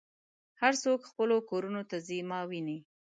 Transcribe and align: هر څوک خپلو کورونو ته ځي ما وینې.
هر 0.61 0.73
څوک 0.83 0.99
خپلو 1.09 1.35
کورونو 1.49 1.81
ته 1.89 1.97
ځي 2.07 2.19
ما 2.29 2.39
وینې. 2.49 2.77